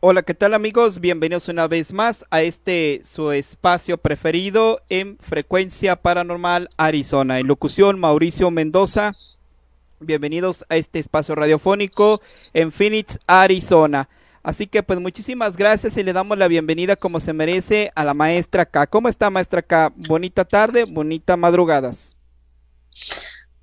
[0.00, 1.00] Hola, ¿qué tal amigos?
[1.00, 7.38] Bienvenidos una vez más a este su espacio preferido en Frecuencia Paranormal Arizona.
[7.38, 9.14] En locución Mauricio Mendoza.
[10.00, 12.20] Bienvenidos a este espacio radiofónico
[12.54, 14.08] en Phoenix, Arizona.
[14.44, 18.14] Así que pues muchísimas gracias y le damos la bienvenida como se merece a la
[18.14, 18.86] maestra K.
[18.86, 19.92] ¿Cómo está maestra K?
[20.06, 22.16] Bonita tarde, bonita madrugadas.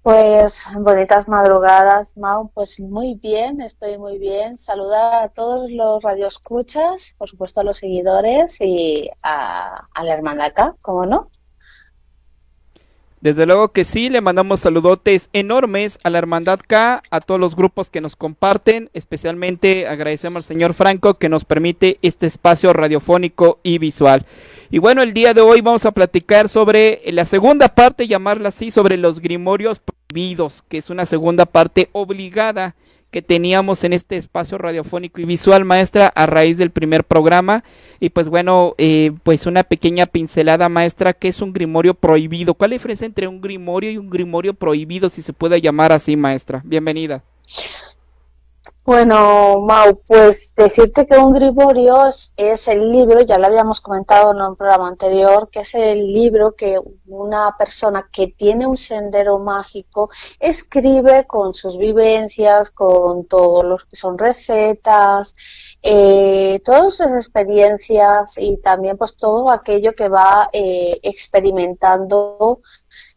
[0.05, 2.51] Pues bonitas madrugadas, Mau.
[2.53, 4.55] Pues muy bien, estoy muy bien.
[4.55, 10.45] Saludar a todos los radioescuchas, por supuesto a los seguidores y a, a la hermandad
[10.45, 11.31] acá, ¿cómo no?
[13.19, 17.55] Desde luego que sí, le mandamos saludotes enormes a la Hermandad K, a todos los
[17.55, 23.57] grupos que nos comparten, especialmente agradecemos al señor Franco que nos permite este espacio radiofónico
[23.63, 24.27] y visual.
[24.69, 28.69] Y bueno, el día de hoy vamos a platicar sobre la segunda parte, llamarla así,
[28.69, 32.75] sobre los grimorios prohibidos, que es una segunda parte obligada
[33.11, 37.63] que teníamos en este espacio radiofónico y visual, maestra, a raíz del primer programa.
[38.01, 42.55] Y pues bueno, eh, pues una pequeña pincelada, maestra, ¿qué es un grimorio prohibido?
[42.55, 45.93] ¿Cuál es la diferencia entre un grimorio y un grimorio prohibido, si se puede llamar
[45.93, 46.61] así, maestra?
[46.66, 47.23] Bienvenida.
[48.85, 54.29] Bueno, Mau, pues decirte que un grimorio es, es, el libro, ya lo habíamos comentado
[54.31, 59.40] en un programa anterior, que es el libro que una persona que tiene un sendero
[59.40, 65.35] mágico escribe con sus vivencias, con todos los que son recetas,
[65.81, 72.62] eh, todas sus experiencias y también pues todo aquello que va eh, experimentando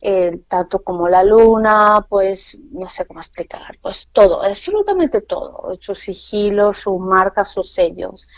[0.00, 5.98] eh, tanto como la luna, pues no sé cómo explicar, pues todo, absolutamente todo, sus
[5.98, 8.28] sigilos, sus marcas, sus sellos.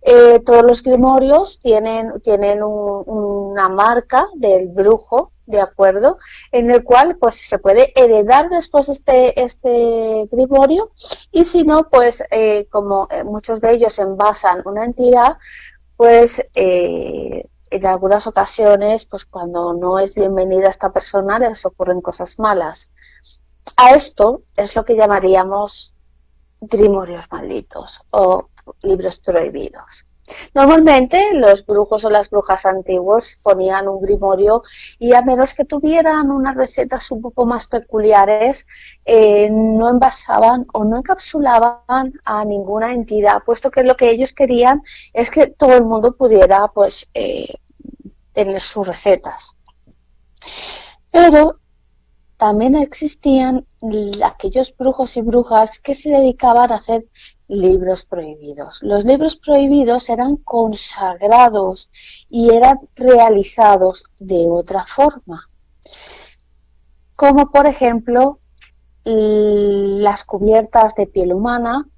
[0.00, 6.16] Eh, todos los grimorios tienen, tienen un, una marca del brujo, ¿de acuerdo?
[6.52, 10.92] En el cual pues se puede heredar después este, este grimorio
[11.30, 15.36] y si no, pues eh, como muchos de ellos envasan una entidad,
[15.98, 16.46] pues
[17.70, 22.92] en algunas ocasiones, pues cuando no es bienvenida esta persona, les ocurren cosas malas.
[23.76, 25.94] A esto es lo que llamaríamos
[26.60, 28.48] grimorios malditos o
[28.82, 30.04] libros prohibidos.
[30.54, 34.62] Normalmente los brujos o las brujas antiguos ponían un grimorio
[34.98, 38.66] y a menos que tuvieran unas recetas un poco más peculiares,
[39.04, 44.82] eh, no envasaban o no encapsulaban a ninguna entidad, puesto que lo que ellos querían
[45.12, 47.54] es que todo el mundo pudiera pues eh,
[48.32, 49.56] tener sus recetas.
[51.10, 51.58] Pero
[52.36, 53.66] también existían
[54.24, 57.04] aquellos brujos y brujas que se dedicaban a hacer
[57.50, 58.80] libros prohibidos.
[58.82, 61.90] Los libros prohibidos eran consagrados
[62.28, 65.46] y eran realizados de otra forma,
[67.16, 68.38] como por ejemplo
[69.04, 71.88] las cubiertas de piel humana,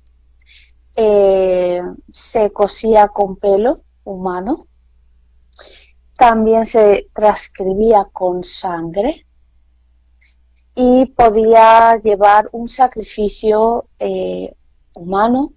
[0.96, 1.82] eh,
[2.12, 4.66] se cosía con pelo humano,
[6.16, 9.26] también se transcribía con sangre,
[10.74, 14.54] y podía llevar un sacrificio eh,
[14.94, 15.52] humano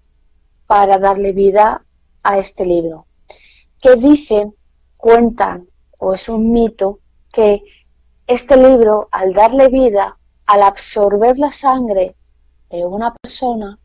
[0.66, 1.84] para darle vida
[2.22, 3.06] a este libro.
[3.80, 4.54] Que dicen,
[4.96, 5.68] cuentan,
[5.98, 7.00] o es un mito,
[7.32, 7.62] que
[8.26, 12.16] este libro, al darle vida, al absorber la sangre
[12.70, 13.78] de una persona,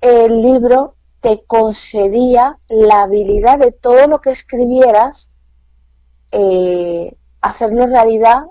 [0.00, 5.30] el libro te concedía la habilidad de todo lo que escribieras,
[6.32, 8.44] eh, hacerlo realidad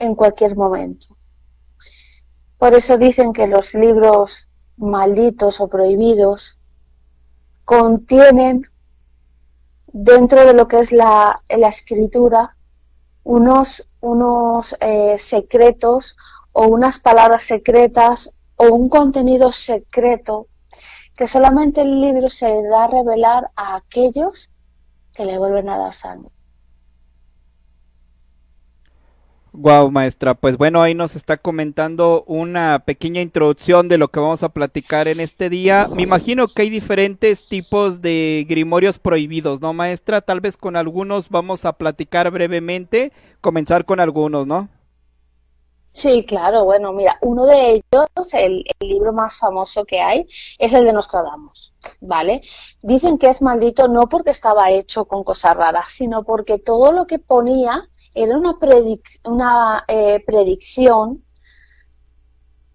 [0.00, 1.17] en cualquier momento.
[2.58, 6.58] Por eso dicen que los libros malditos o prohibidos
[7.64, 8.62] contienen
[9.86, 12.56] dentro de lo que es la, escritura
[13.24, 16.16] unos, unos eh, secretos
[16.52, 20.48] o unas palabras secretas o un contenido secreto
[21.16, 24.52] que solamente el libro se da a revelar a aquellos
[25.12, 26.30] que le vuelven a dar sangre.
[29.52, 30.34] Wow, maestra.
[30.34, 35.08] Pues bueno, ahí nos está comentando una pequeña introducción de lo que vamos a platicar
[35.08, 35.88] en este día.
[35.94, 40.20] Me imagino que hay diferentes tipos de grimorios prohibidos, ¿no, maestra?
[40.20, 44.68] Tal vez con algunos vamos a platicar brevemente, comenzar con algunos, ¿no?
[45.92, 46.64] Sí, claro.
[46.64, 50.26] Bueno, mira, uno de ellos, el, el, libro más famoso que hay,
[50.58, 52.42] es el de Nostradamus, ¿vale?
[52.82, 57.06] Dicen que es maldito no porque estaba hecho con cosas raras, sino porque todo lo
[57.06, 57.88] que ponía
[58.22, 58.36] era
[59.24, 61.24] una, eh, predicción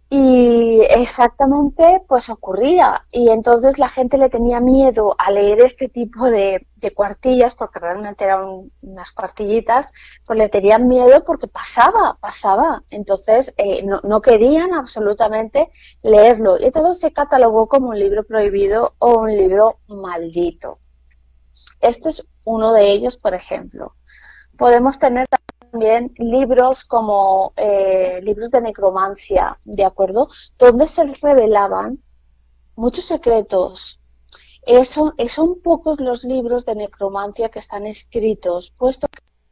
[0.10, 3.06] y exactamente pues ocurría.
[3.12, 8.26] Y entonces la gente le tenía miedo a leer este tipo de, cuartillas porque realmente
[8.26, 9.94] eran unas cuartillitas
[10.26, 12.84] pues le tenían miedo porque pasaba pasaba.
[12.92, 15.72] Entonces eh, no, no, querían absolutamente
[16.04, 16.60] leerlo.
[16.60, 20.80] Y entonces se catalogó como un libro prohibido o un libro maldito.
[21.82, 23.94] Este es uno de ellos por ejemplo
[24.58, 25.28] podemos tener
[25.72, 30.30] también libros como eh, libros de necromancia, ¿de acuerdo?
[30.58, 32.00] Donde se revelaban
[32.76, 34.00] muchos secretos.
[34.66, 39.08] Eso, son pocos los libros de necromancia que están escritos, puesto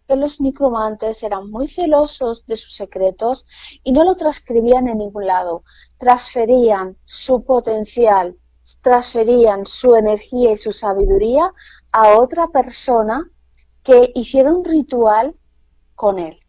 [0.08, 3.46] que los necromantes eran muy celosos de sus secretos
[3.84, 5.64] y no lo transcribían en ningún lado.
[5.98, 8.38] Transferían su potencial,
[8.82, 11.52] transferían su energía y su sabiduría
[11.92, 13.30] a otra persona
[13.84, 15.36] que hiciera un ritual
[15.96, 16.40] con él.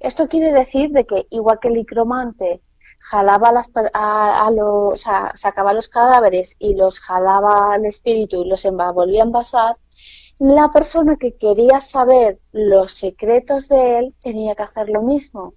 [0.00, 2.62] Esto quiere decir de que igual que el licromante
[2.98, 9.26] jalaba las, a, sacaba los cadáveres y los jalaba al espíritu y los volvía a
[9.26, 9.76] envasar,
[10.38, 15.54] la persona que quería saber los secretos de él tenía que hacer lo mismo.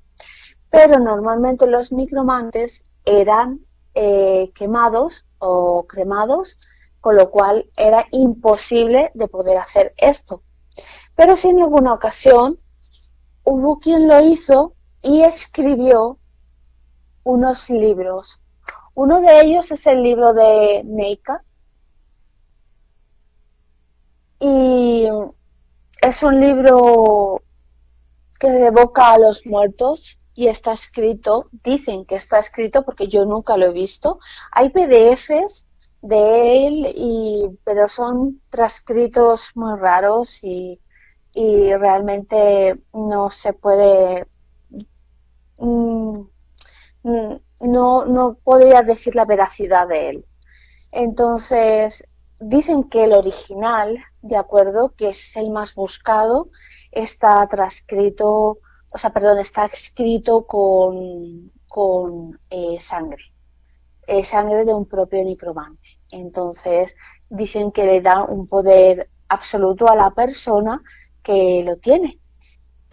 [0.70, 3.62] Pero normalmente los micromantes eran
[3.94, 6.58] eh, quemados o cremados,
[7.06, 10.42] con lo cual era imposible de poder hacer esto.
[11.14, 12.60] Pero si en alguna ocasión
[13.44, 14.74] hubo quien lo hizo
[15.04, 16.18] y escribió
[17.24, 18.42] unos libros.
[18.96, 21.44] Uno de ellos es el libro de Neika.
[24.40, 25.06] Y
[26.02, 27.44] es un libro
[28.40, 33.58] que evoca a los muertos y está escrito, dicen que está escrito porque yo nunca
[33.58, 34.18] lo he visto.
[34.52, 35.68] Hay PDFs
[36.08, 40.80] de él, y, pero son transcritos muy raros y
[41.36, 44.26] y realmente no se puede,
[45.58, 46.20] mm,
[47.04, 50.26] mm, no, no podría decir la veracidad de él.
[50.92, 52.08] Entonces,
[52.40, 56.50] dicen que el original, de acuerdo, que es el más buscado,
[56.92, 58.60] está transcrito,
[58.94, 63.24] o sea, perdón, está escrito con, con eh, sangre,
[64.24, 65.85] sangre de un propio necromante.
[66.12, 66.96] Entonces,
[67.30, 70.82] dicen que le da un poder absoluto a la persona
[71.24, 72.20] que lo tiene.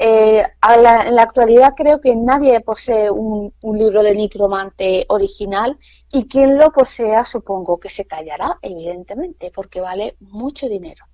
[0.04, 5.78] Eh, en la actualidad creo que nadie posee un, libro de Nicromante original
[6.12, 11.04] y quien lo posea supongo que se callará, evidentemente, porque vale mucho dinero.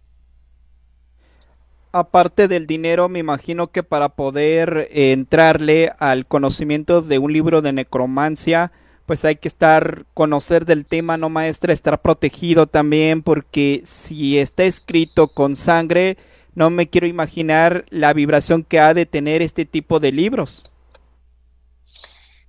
[1.92, 7.60] Aparte del dinero, me imagino que para poder eh, entrarle al conocimiento de un libro
[7.60, 8.72] de necromancia,
[9.08, 14.64] pues hay que estar, conocer del tema, no maestra, estar protegido también, porque si está
[14.64, 16.18] escrito con sangre,
[16.54, 20.62] no me quiero imaginar la vibración que ha de tener este tipo de libros.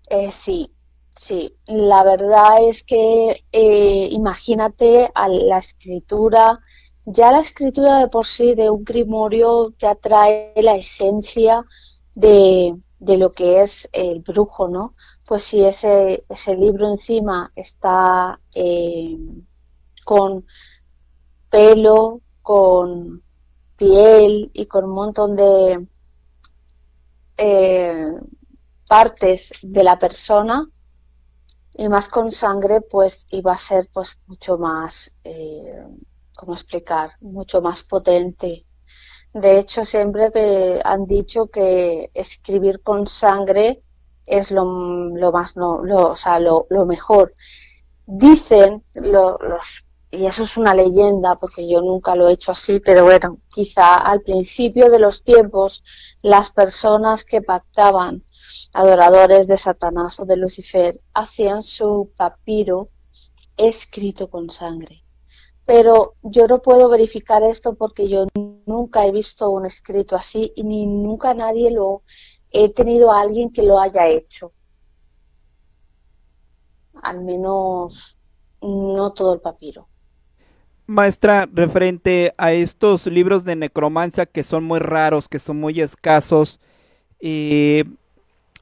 [0.10, 0.70] Eh, sí,
[1.16, 1.56] sí.
[1.66, 6.60] La verdad es que eh, imagínate a la escritura,
[7.06, 11.64] ya la escritura de por sí de un grimorio ya trae la esencia
[12.16, 14.94] de, lo que es el brujo, ¿no?
[15.30, 19.16] Pues si ese, ese libro encima está eh,
[20.04, 20.44] con
[21.52, 23.22] pelo, con
[23.76, 25.88] piel y con un montón de
[27.38, 28.12] eh,
[28.88, 30.68] partes de la persona
[31.76, 35.86] y más con sangre pues iba a ser pues mucho más eh,
[36.36, 38.66] cómo explicar mucho más potente.
[39.32, 43.84] De hecho siempre que han dicho que escribir con sangre
[44.30, 44.66] es lo,
[45.34, 47.34] más no lo, o sea, lo, mejor
[48.06, 53.04] dicen los y eso es una leyenda porque yo nunca lo he hecho así, pero
[53.04, 55.84] bueno, quizá al principio de los tiempos
[56.24, 58.24] las personas que pactaban
[58.74, 62.90] adoradores de Satanás o de Lucifer hacían su papiro
[63.56, 65.04] escrito con sangre.
[65.66, 68.26] Pero yo no puedo verificar esto porque yo
[68.66, 72.02] nunca he visto un escrito así y ni nunca nadie lo
[72.52, 74.52] he tenido a alguien que lo haya hecho.
[77.02, 78.18] Al menos
[78.62, 79.88] no todo el papiro.
[80.86, 86.60] Maestra, referente a estos libros de necromancia que son muy raros, que son muy escasos,
[87.20, 87.84] eh,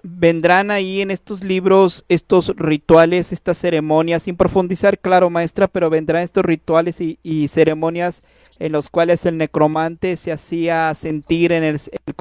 [0.03, 6.23] vendrán ahí en estos libros estos rituales, estas ceremonias, sin profundizar, claro, maestra, pero vendrán
[6.23, 8.27] estos rituales y, ceremonias
[8.59, 11.79] en los cuales el necromante se hacía sentir en el,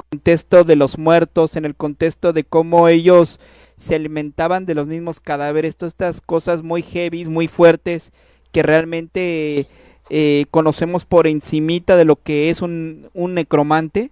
[0.09, 3.39] contexto de los muertos, en el contexto de cómo ellos
[3.77, 8.11] se alimentaban de los mismos cadáveres, todas estas cosas muy heavy, muy fuertes,
[8.51, 9.67] que realmente
[10.09, 14.11] eh, conocemos por encimita de lo que es un, un necromante.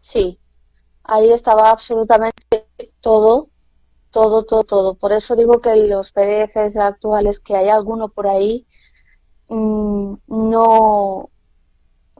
[0.00, 0.38] Sí,
[1.04, 2.66] ahí estaba absolutamente
[3.00, 3.48] todo,
[4.10, 4.94] todo, todo, todo.
[4.94, 8.66] Por eso digo que los PDFs actuales, que hay alguno por ahí,
[9.56, 11.30] no,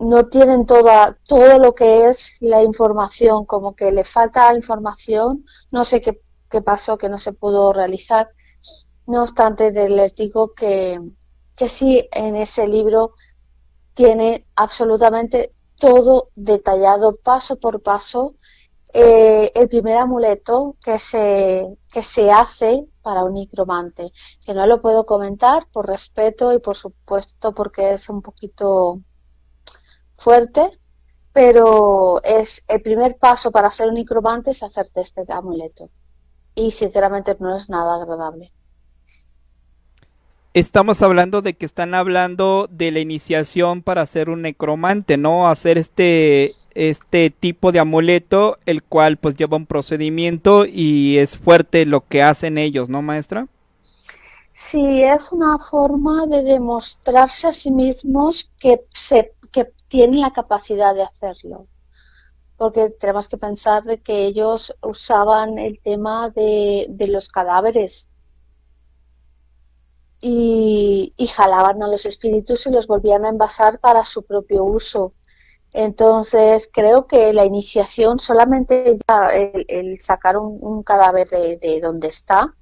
[0.00, 5.84] no tienen toda, todo lo que es la información, como que le falta información, no
[5.84, 6.20] sé qué,
[6.50, 8.30] qué pasó, que no se pudo realizar.
[9.06, 11.00] No obstante, les digo que,
[11.56, 13.14] que sí, en ese libro
[13.94, 18.34] tiene absolutamente todo detallado paso por paso
[18.92, 24.12] eh, el primer amuleto que se, que se hace para un necromante,
[24.44, 29.00] que no lo puedo comentar por respeto y por supuesto porque es un poquito
[30.14, 30.70] fuerte,
[31.32, 35.90] pero es el primer paso para ser un necromante es hacerte este amuleto.
[36.54, 38.52] Y sinceramente no es nada agradable.
[40.52, 45.48] Estamos hablando de que están hablando de la iniciación para ser un necromante, ¿no?
[45.48, 51.84] Hacer este este tipo de amuleto, el cual pues lleva un procedimiento y es fuerte
[51.84, 53.48] lo que hacen ellos, ¿no, maestra?
[54.54, 60.94] Sí, es una forma de demostrarse a sí mismos que, se, que tienen la capacidad
[60.94, 61.66] de hacerlo.
[62.56, 68.08] Porque tenemos que pensar de que ellos usaban el tema de, de los cadáveres
[70.22, 75.12] y, y jalaban a los espíritus y los volvían a envasar para su propio uso
[75.72, 82.54] entonces, creo que la iniciación, solamente ya el, sacar un, cadáver de, donde está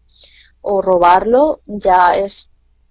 [0.60, 2.50] o robarlo, ya es,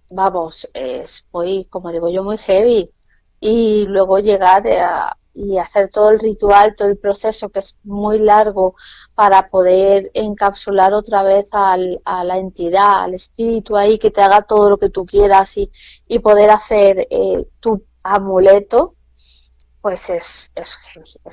[0.09, 2.91] vamos, es muy, como digo yo, muy heavy.
[3.39, 4.63] Y luego llegar
[5.33, 8.75] y hacer todo el ritual, todo el proceso que es muy largo
[9.13, 14.41] para poder encapsular otra vez al, a la entidad, al espíritu ahí, que te haga
[14.41, 15.69] todo lo que tú quieras y,
[16.07, 18.96] y poder hacer eh, tu amuleto
[19.81, 20.77] pues es, es,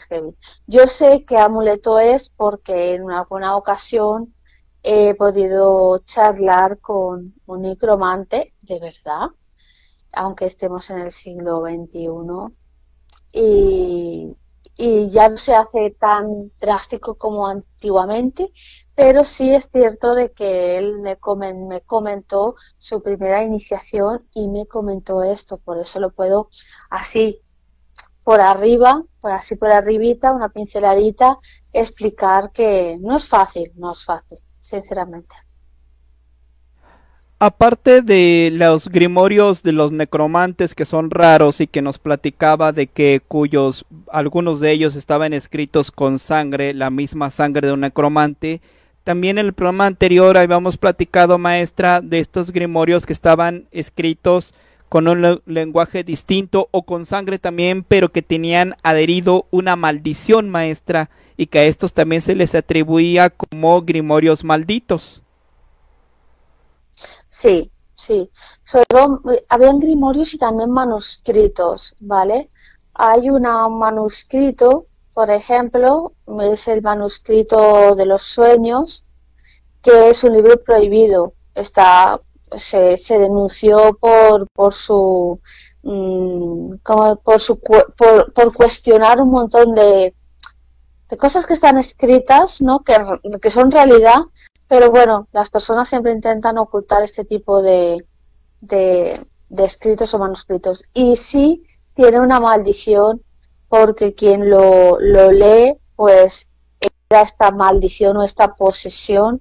[0.09, 0.37] heavy,
[0.67, 4.35] Yo sé que amuleto es porque en alguna ocasión
[4.83, 9.29] he podido charlar con un necromante de verdad,
[10.13, 12.09] aunque estemos en el siglo XXI,
[13.33, 14.37] y,
[14.77, 18.53] y ya no se hace tan drástico como antiguamente,
[18.95, 21.19] pero sí es cierto de que él me,
[21.55, 26.49] me comentó su primera iniciación y me comentó esto, por eso lo puedo
[26.91, 27.44] así
[28.25, 31.38] por arriba, por así por arribita, una pinceladita,
[31.73, 35.37] explicar que no es fácil, no es fácil, sinceramente.
[37.38, 42.87] Aparte de los grimorios de los necromantes que son raros y que nos platicaba de
[42.87, 48.62] que cuyos algunos de ellos estaban escritos con sangre, la misma sangre de un necromante,
[49.02, 54.54] también en el programa anterior habíamos platicado, maestra, de estos grimorios que estaban escritos
[54.95, 61.11] con un lenguaje distinto o con sangre también, pero que tenían adherido una maldición maestra
[61.37, 65.21] y que a estos también se les atribuía como grimorios malditos.
[67.29, 68.31] Sí, sí.
[68.63, 72.49] Sobre todo, habían grimorios y también manuscritos, ¿vale?
[72.95, 73.43] Hay un
[73.77, 79.03] manuscrito, por ejemplo, es el manuscrito de los sueños,
[79.83, 81.35] que es un libro prohibido.
[81.57, 82.21] Está
[82.57, 85.41] se, se denunció por, por su
[85.83, 87.95] mm, como por su por,
[88.33, 90.15] por, cuestionar un montón de,
[91.09, 92.95] de cosas que están escritas no que,
[93.41, 94.23] que son realidad
[94.69, 98.05] pero bueno las personas siempre intentan ocultar este tipo de,
[98.67, 100.85] de, escritos o manuscritos.
[100.93, 103.23] Y sí tiene una maldición
[103.69, 106.51] porque quien lo, lo lee pues
[107.09, 109.41] esta maldición o esta posesión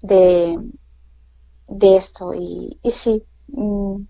[0.00, 0.56] de,
[1.68, 2.34] de esto.
[2.34, 4.02] Y, y sí, mm,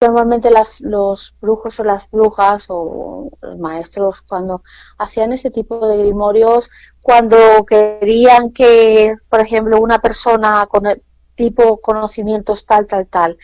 [0.00, 4.62] normalmente las, los brujos o las brujas o los maestros cuando
[4.98, 6.70] hacían este tipo de grimorios,
[7.02, 7.36] cuando
[7.66, 11.02] querían que, por ejemplo, una persona con el
[11.34, 13.38] tipo conocimientos tal, tal, tal,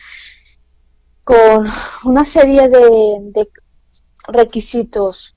[1.23, 1.65] con
[2.05, 3.49] una serie de,
[4.27, 5.35] requisitos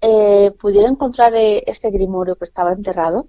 [0.00, 3.26] eh, pudiera encontrar eh, este grimorio que estaba enterrado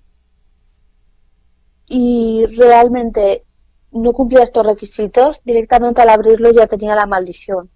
[1.90, 3.47] y realmente
[3.92, 7.70] no cumplía estos requisitos, directamente al abrirlo ya tenía la maldición.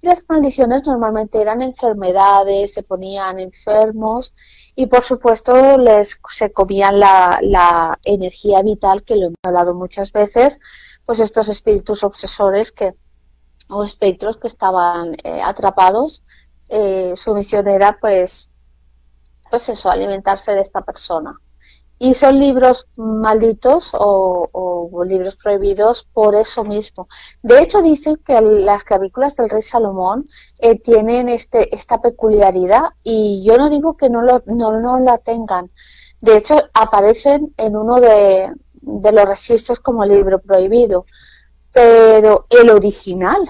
[0.00, 4.34] Y las maldiciones normalmente eran enfermedades, se ponían enfermos
[4.76, 10.12] y por supuesto les se comían la, la energía vital, que lo hemos hablado muchas
[10.12, 10.60] veces,
[11.04, 12.94] pues estos espíritus obsesores que
[13.68, 16.22] o espectros que estaban eh, atrapados,
[16.68, 18.50] eh, su misión era pues,
[19.50, 21.38] pues eso, alimentarse de esta persona.
[21.98, 27.08] Y son libros malditos o, libros prohibidos por eso mismo.
[27.42, 30.28] De hecho, dicen que las clavículas del rey Salomón
[30.58, 35.18] eh, tienen este, esta peculiaridad y yo no digo que no, lo, no, no la
[35.18, 35.70] tengan.
[36.20, 38.52] De hecho, aparecen en uno de,
[38.82, 41.06] los registros como libro prohibido.
[41.72, 43.48] Pero el original,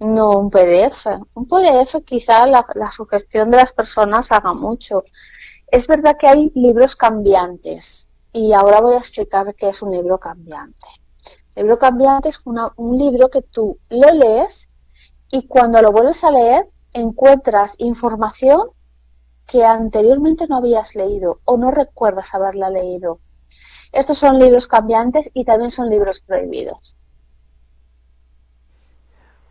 [0.00, 1.06] no un PDF.
[1.34, 5.04] Un PDF quizá la sugestión de las personas haga mucho
[5.74, 10.18] es verdad que hay libros cambiantes y ahora voy a explicar qué es un libro
[10.18, 10.86] cambiante.
[11.56, 14.68] Libro cambiante es un libro que tú lo lees
[15.32, 18.68] y cuando lo vuelves a leer encuentras información
[19.48, 23.18] que anteriormente no habías leído o no recuerdas haberla leído.
[23.90, 26.94] Estos son libros cambiantes y también son libros prohibidos.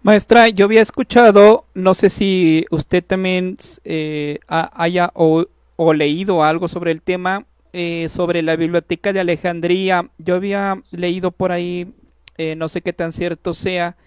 [0.04, 6.68] Maestra, yo había escuchado, no sé si usted también eh, haya o, o leído algo
[6.68, 10.10] sobre el tema, eh, sobre la biblioteca de Alejandría.
[10.18, 11.94] Yo había leído por ahí,
[12.38, 13.98] eh, no sé qué tan cierto sea,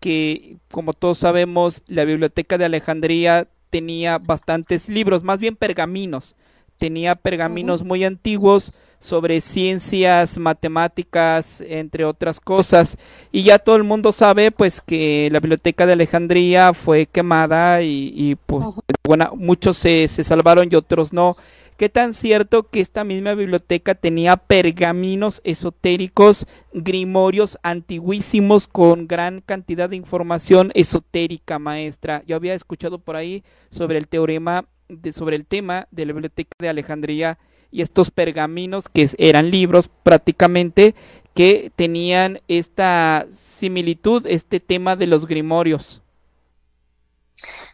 [0.00, 6.36] que como todos sabemos, la biblioteca de Alejandría tenía bastantes libros, más bien pergaminos.
[6.76, 8.72] Tenía pergaminos muy antiguos
[9.04, 12.96] sobre ciencias, matemáticas, entre otras cosas.
[13.30, 18.38] Y ya todo el mundo sabe pues que la biblioteca de Alejandría fue quemada y,
[18.46, 18.64] pues
[19.06, 21.36] bueno, muchos se, se salvaron y otros no.
[21.76, 29.90] ¿Qué tan cierto que esta misma biblioteca tenía pergaminos esotéricos, grimorios antiguísimos con gran cantidad
[29.90, 32.22] de información esotérica, maestra?
[32.26, 36.52] Yo había escuchado por ahí sobre el teorema, de, sobre el tema de la biblioteca
[36.58, 37.38] de Alejandría
[37.74, 40.94] y estos pergaminos que eran libros prácticamente
[41.34, 46.00] que tenían esta similitud, este tema de los grimorios.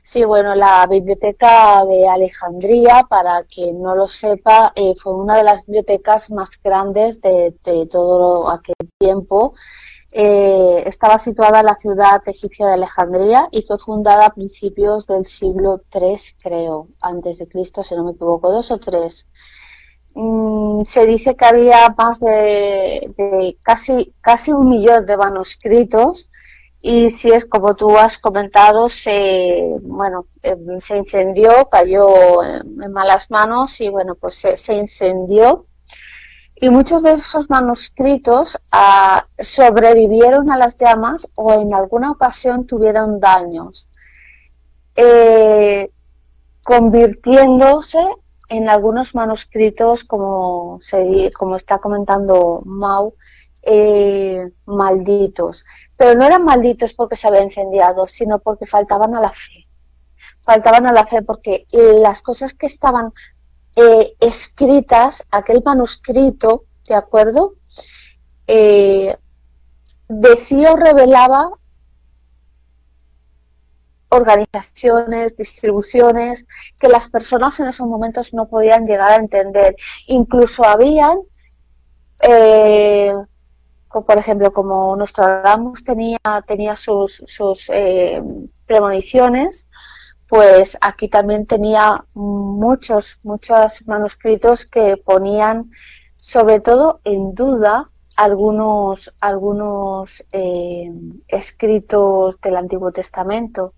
[0.03, 5.45] Sí, bueno, la biblioteca de Alejandría, para quien no lo sepa, eh, fue una de
[5.45, 7.55] las bibliotecas más grandes de,
[7.91, 9.53] todo aquel tiempo.
[10.13, 15.27] Eh, estaba situada en la ciudad egipcia de Alejandría y fue fundada a principios del
[15.27, 19.27] siglo III, creo, antes de Cristo, si no me equivoco, dos o tres.
[20.14, 26.29] Mm, se dice que había más de, casi, casi un millón de manuscritos
[26.83, 33.31] y si es como tú has comentado, se, bueno, em, se incendió, cayó en, malas
[33.31, 35.66] manos y bueno, pues se, incendió.
[36.57, 43.20] Y muchos de esos manuscritos ah, sobrevivieron a las llamas o en alguna ocasión tuvieron
[43.20, 43.88] daños,
[44.96, 45.90] eh,
[46.64, 47.99] convirtiéndose
[48.51, 53.15] en algunos manuscritos, como, se, como está comentando Mau,
[53.63, 55.65] eh, malditos.
[55.97, 59.69] Pero no eran malditos porque se había incendiado, sino porque faltaban a la fe.
[60.43, 63.13] Faltaban a la fe porque las cosas que estaban
[63.77, 67.55] eh, escritas, aquel manuscrito, ¿de acuerdo?
[68.49, 69.17] Eh,
[70.09, 71.51] decía o revelaba
[74.11, 76.46] organizaciones, distribuciones
[76.79, 79.77] que las personas en esos momentos no podían llegar a entender.
[80.07, 81.18] Incluso habían,
[82.23, 83.12] eh,
[83.88, 88.23] por ejemplo, como Nostradamus tenía, tenía sus, sus eh,
[88.66, 89.68] premoniciones,
[90.29, 95.70] pues aquí también tenía muchos, muchos manuscritos que ponían
[96.16, 100.90] sobre todo en duda algunos, algunos eh,
[101.27, 103.75] escritos del Antiguo Testamento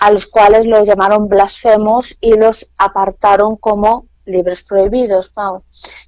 [0.00, 5.30] a los cuales los llamaron blasfemos y los apartaron como libros prohibidos.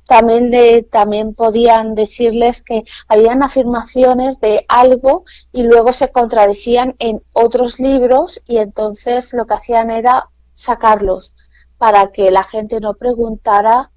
[0.09, 7.23] También, de, también podían decirles que habían afirmaciones de algo y luego se contradecían en
[7.35, 11.35] otros libros y entonces lo que hacían era sacarlos
[11.77, 13.91] para que la gente no preguntara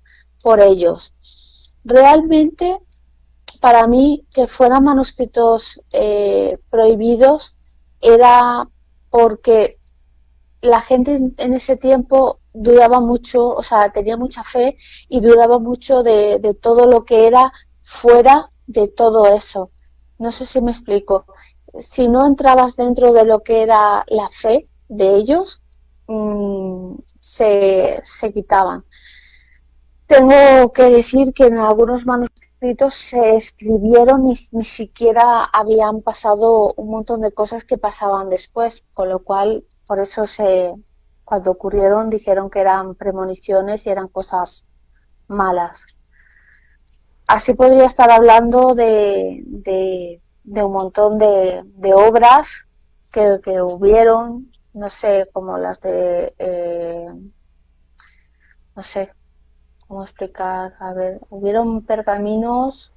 [0.43, 1.13] por ellos.
[1.85, 2.79] Realmente,
[3.61, 7.55] para mí, que fueran manuscritos eh, prohibidos
[8.01, 8.67] era
[9.09, 9.79] porque
[10.65, 14.77] la gente en ese tiempo dudaba mucho, o sea, tenía mucha fe
[15.09, 17.51] y dudaba mucho de, todo lo que era
[17.83, 19.71] fuera de todo eso.
[20.17, 21.25] No sé si me explico.
[21.77, 25.61] Si no entrabas dentro de lo que era la fe de ellos,
[26.07, 28.85] mm, se, se quitaban.
[30.07, 36.73] Tengo que decir que en algunos manuscritos manuscritos se escribieron y ni siquiera habían pasado
[36.75, 40.73] un montón de cosas que pasaban después, con lo cual por eso se
[41.23, 44.65] cuando ocurrieron dijeron que eran premoniciones y eran cosas
[45.27, 45.85] malas.
[47.27, 52.65] Así podría estar hablando de, de, un montón de, de obras
[53.11, 57.07] que, que, hubieron, no sé, como las de, eh,
[58.75, 59.11] no sé,
[59.87, 62.91] cómo explicar, a ver, hubieron pergaminos,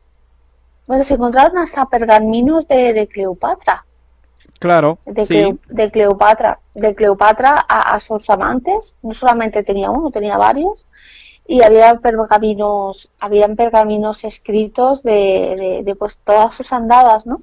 [0.86, 3.84] bueno, se encontraron hasta pergaminos de, de Cleopatra.
[4.58, 4.98] Claro.
[5.04, 10.86] De, de Cleopatra, de Cleopatra a, a, sus amantes, no solamente tenía uno, tenía varios,
[11.46, 17.42] y había pergaminos, habían pergaminos escritos de, de, pues todas sus andadas, ¿no?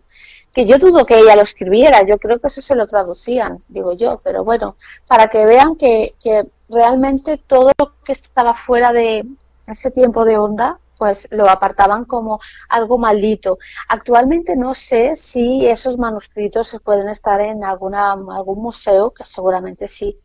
[0.54, 3.94] Que yo dudo que ella lo escribiera, yo creo que eso se lo traducían, digo
[3.94, 4.76] yo, pero bueno,
[5.08, 9.26] para que vean que, que realmente todo lo que estaba fuera de
[9.68, 13.58] ese tiempo de onda, pues lo apartaban como algo maldito.
[13.90, 19.88] Actualmente no sé si esos manuscritos se pueden estar en alguna, algún museo, que seguramente
[19.88, 20.20] sí,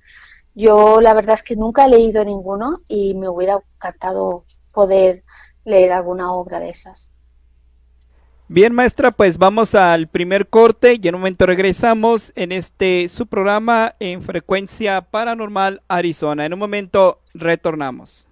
[0.55, 5.25] yo la verdad es que nunca he leído ninguno y me hubiera encantado poder
[5.65, 7.11] leer alguna obra de esas.
[8.53, 13.29] Bien, maestra, pues vamos al primer corte y en un momento regresamos en este su
[13.29, 16.45] programa en frecuencia paranormal Arizona.
[16.45, 18.27] En un momento retornamos.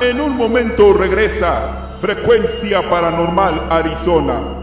[0.00, 4.53] En un momento regresa Frecuencia Paranormal Arizona.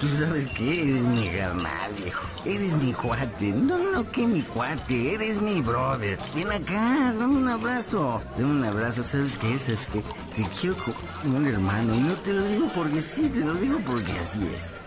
[0.00, 0.82] ¿Tú sabes qué?
[0.82, 2.24] Eres mi carnal, viejo.
[2.44, 3.46] Eres mi cuate.
[3.46, 5.14] No, no, que mi cuate.
[5.14, 6.18] Eres mi brother.
[6.36, 8.22] Ven acá, dame un abrazo.
[8.38, 9.02] Dame un abrazo.
[9.02, 9.68] ¿Sabes qué es?
[9.68, 10.02] Es que
[10.36, 10.76] te quiero
[11.22, 11.94] como un hermano.
[11.94, 14.85] Y no te lo digo porque sí, te lo digo porque así es.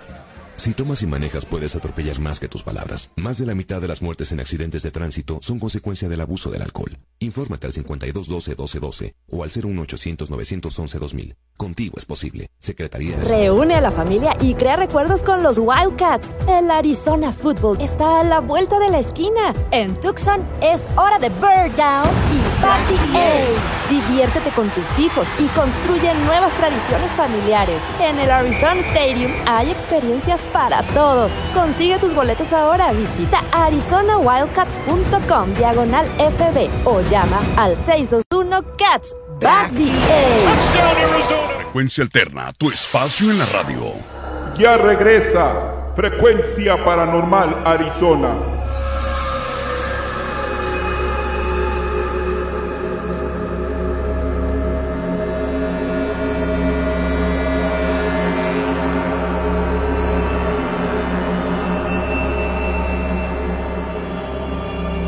[0.60, 3.14] Si tomas y manejas puedes atropellar más que tus palabras.
[3.16, 6.52] Más de la mitad de las muertes en accidentes de tránsito son consecuencia del abuso
[6.52, 6.98] del alcohol.
[7.20, 11.38] Infórmate al 5212-1212 o al 01800-911-2000.
[11.56, 12.50] Contigo es posible.
[12.60, 16.36] Secretaría de Reúne a la familia y crea recuerdos con los Wildcats.
[16.48, 19.54] El Arizona Football está a la vuelta de la esquina.
[19.72, 23.90] En Tucson es hora de Bird Down y Party A.
[23.90, 27.82] Diviértete con tus hijos y construye nuevas tradiciones familiares.
[28.00, 31.32] En el Arizona Stadium hay experiencias para todos.
[31.54, 32.94] Consigue tus boletos ahora.
[32.94, 39.86] Visita arizonawildcats.com diagonal FB o llama al 621 Cats Back the
[41.58, 43.94] Frecuencia alterna, tu espacio en la radio.
[44.58, 48.59] Ya regresa Frecuencia Paranormal Arizona.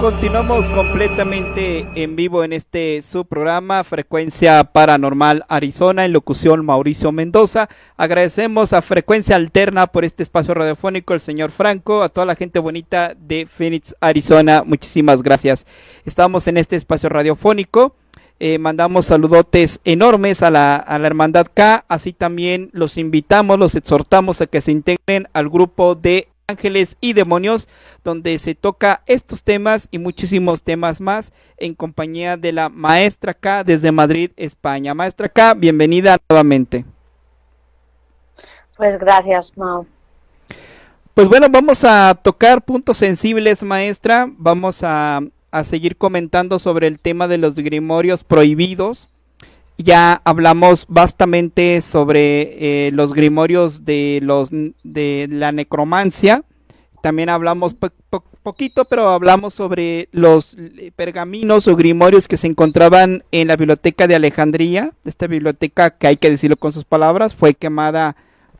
[0.01, 7.69] Continuamos completamente en vivo en este su programa Frecuencia Paranormal Arizona en locución Mauricio Mendoza.
[7.97, 12.57] Agradecemos a Frecuencia Alterna por este espacio radiofónico, el señor Franco, a toda la gente
[12.57, 14.63] bonita de Phoenix, Arizona.
[14.65, 15.67] Muchísimas gracias.
[16.03, 17.95] Estamos en este espacio radiofónico.
[18.39, 23.75] Eh, mandamos saludotes enormes a la, a la Hermandad K, así también los invitamos, los
[23.75, 27.67] exhortamos a que se integren al grupo de ángeles y demonios,
[28.03, 33.63] donde se toca estos temas y muchísimos temas más en compañía de la maestra K
[33.63, 34.93] desde Madrid, España.
[34.93, 36.85] Maestra K, bienvenida nuevamente.
[38.77, 39.85] Pues gracias, Mau.
[41.13, 44.29] Pues bueno, vamos a tocar puntos sensibles, maestra.
[44.37, 49.10] Vamos a, a seguir comentando sobre el tema de los grimorios prohibidos
[49.77, 56.43] ya hablamos bastante sobre eh, los grimorios de los de la necromancia.
[57.01, 57.75] También hablamos
[58.43, 60.55] poquito, pero hablamos sobre los
[60.95, 64.93] pergaminos o grimorios que se encontraban en la biblioteca de Alejandría.
[65.03, 68.15] Esta biblioteca, que hay que decirlo con sus palabras, fue quemada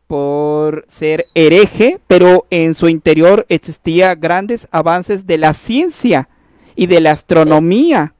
[0.07, 6.27] por ser hereje, pero en su interior existía grandes avances de la ciencia
[6.75, 8.13] y de la astronomía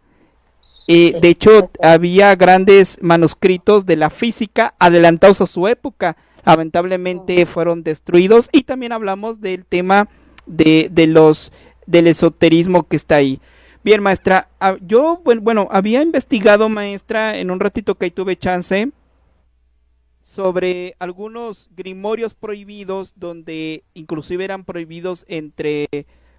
[0.88, 6.17] de hecho, había grandes manuscritos de la física adelantados a su época.
[6.46, 8.50] Lamentablemente fueron destruidos.
[8.52, 10.10] Y también hablamos del tema
[10.46, 11.52] de, los
[11.86, 13.39] del esoterismo que está ahí.
[13.84, 18.91] Bien, maestra, ah, yo, bueno, había investigado, maestra, en un ratito que tuve chance,
[20.22, 25.88] sobre algunos grimorios prohibidos, donde inclusive eran prohibidos entre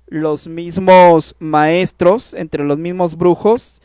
[0.07, 3.82] los mismos maestros, entre los mismos brujos,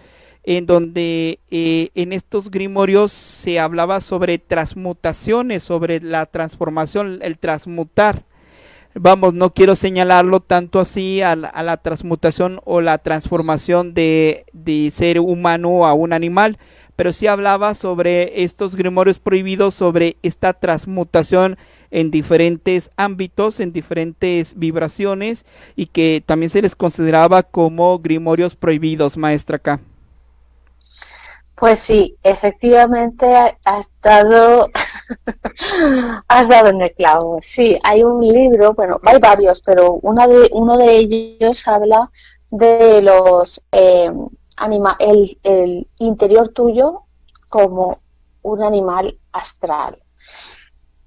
[0.47, 8.23] en donde eh, en estos grimorios se hablaba sobre transmutaciones, sobre la transformación, el transmutar.
[8.95, 15.19] Vamos, no quiero señalarlo tanto así a la, transmutación o la transformación de, de, ser
[15.19, 16.57] humano a un animal,
[16.95, 21.57] pero sí hablaba sobre estos grimorios prohibidos, sobre esta transmutación
[21.91, 29.17] en diferentes ámbitos, en diferentes vibraciones y que también se les consideraba como grimorios prohibidos,
[29.17, 29.81] maestra acá.
[31.57, 34.69] Pues sí, efectivamente has dado,
[36.27, 37.39] has dado en el clavo.
[37.41, 42.11] Sí, hay un libro, bueno, hay varios, pero una de, uno de ellos habla
[42.51, 44.11] de los eh,
[44.55, 47.05] anima, el, el interior tuyo
[47.49, 48.01] como
[48.43, 49.97] un animal astral.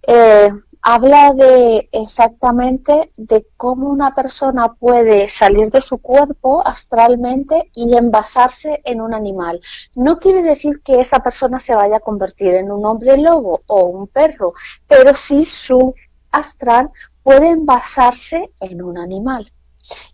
[0.02, 0.50] Eh,
[0.82, 8.80] habla de exactamente de cómo una persona puede salir de su cuerpo astralmente y envasarse
[8.84, 9.60] en un animal.
[9.96, 13.84] No quiere decir que esa persona se vaya a convertir en un hombre lobo o
[13.84, 14.54] un perro,
[14.86, 15.94] pero sí su
[16.30, 16.90] astral
[17.22, 19.52] puede envasarse en un animal.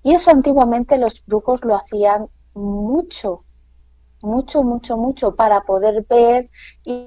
[0.02, 3.44] Y eso antiguamente los brujos lo hacían mucho,
[4.22, 6.50] mucho, mucho, mucho para poder ver
[6.84, 7.06] y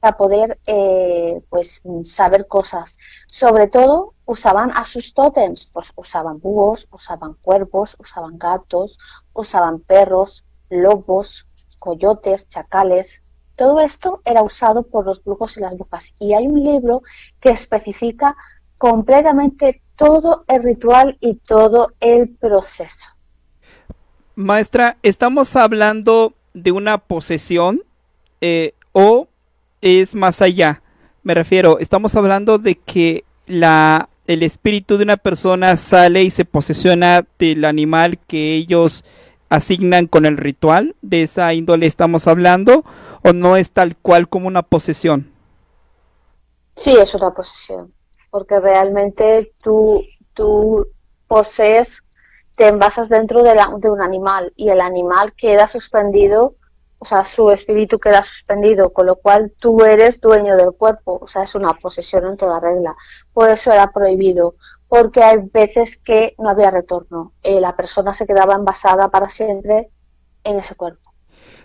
[0.00, 2.96] para poder eh, pues saber cosas.
[3.26, 8.98] Sobre todo usaban a sus tótems, pues usaban búhos, usaban cuervos, usaban gatos,
[9.32, 11.46] usaban perros, lobos,
[11.78, 13.22] coyotes, chacales.
[13.56, 16.12] Todo esto era usado por los brujos y las brujas.
[16.18, 17.02] Y hay un libro
[17.40, 18.36] que especifica
[18.76, 23.10] completamente todo el ritual y todo el proceso.
[24.36, 27.82] Maestra, estamos hablando de una posesión
[28.40, 29.27] eh, o
[29.80, 30.82] es más allá.
[31.22, 36.44] Me refiero, estamos hablando de que la, el espíritu de una persona sale y se
[36.44, 39.04] posesiona del animal que ellos
[39.48, 40.96] asignan con el ritual.
[41.02, 42.84] ¿De esa índole estamos hablando?
[43.22, 45.32] ¿O no es tal cual como una posesión?
[46.76, 47.92] Sí, es una posesión.
[48.30, 50.86] Porque realmente tú, tú
[51.26, 52.02] posees,
[52.56, 56.54] te envasas dentro de, de un animal y el animal queda suspendido
[56.98, 61.26] o sea, su espíritu queda suspendido, con lo cual tú eres dueño del cuerpo, o
[61.26, 62.96] sea, es una posesión en toda regla.
[63.32, 64.56] Por eso era prohibido,
[64.88, 69.90] porque hay veces que no había retorno, eh, la persona se quedaba envasada para siempre
[70.42, 71.12] en ese cuerpo.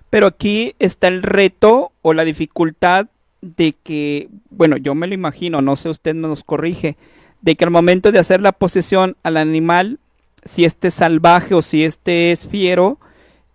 [0.09, 3.07] Pero aquí está el reto o la dificultad
[3.41, 6.95] de que, bueno, yo me lo imagino, no sé, usted nos corrige,
[7.41, 9.99] de que al momento de hacer la posesión al animal,
[10.45, 12.99] si este es salvaje o si este es fiero,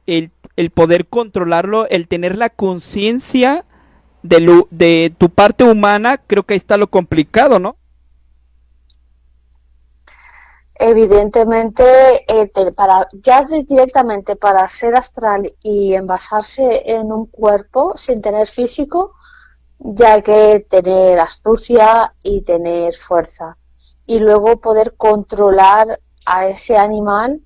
[0.06, 3.64] el el poder controlarlo, el tener la conciencia
[4.24, 7.76] de, tu parte humana, creo que ahí está lo complicado, ¿no?
[10.74, 11.84] Evidentemente,
[12.26, 19.12] eh, para, ya directamente para ser astral y envasarse en un cuerpo sin tener físico,
[19.78, 23.56] ya hay que tener astucia y tener fuerza.
[24.06, 27.42] Y luego poder controlar a ese animal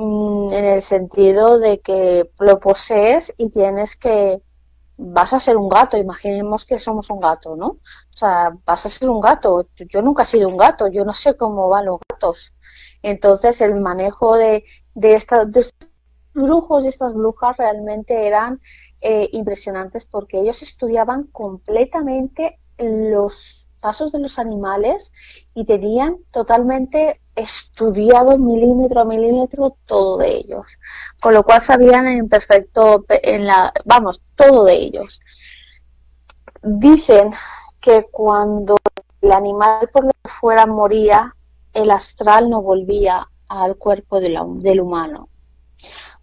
[0.00, 4.40] Mm, en el sentido de que lo posees y tienes que
[4.96, 7.66] vas a ser un gato, imaginemos que somos un gato, ¿no?
[7.66, 7.78] O
[8.16, 9.66] sea, vas a ser un gato.
[9.88, 12.54] Yo nunca he sido un gato, yo no sé cómo van los gatos.
[13.02, 15.74] Entonces, el manejo de, de, estos
[16.32, 18.60] brujos y estas brujas realmente eran
[19.00, 25.12] eh, impresionantes porque ellos estudiaban completamente los pasos de los animales
[25.54, 30.78] y tenían totalmente estudiado milímetro a milímetro todo de ellos,
[31.20, 35.20] con lo cual sabían en perfecto, en la, vamos, todo de ellos.
[36.62, 37.30] Dicen
[37.80, 38.76] que cuando
[39.20, 41.34] el animal por lo que fuera moría,
[41.72, 45.28] el astral no volvía al cuerpo del humano.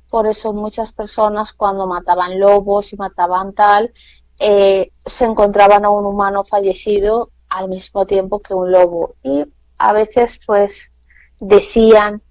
[0.09, 3.91] Por eso muchas personas cuando mataban lobos y mataban tal,
[4.39, 9.15] eh, se encontraban a un humano fallecido al mismo tiempo que un lobo.
[9.23, 9.45] Y
[9.77, 10.91] a veces pues
[11.39, 12.21] decían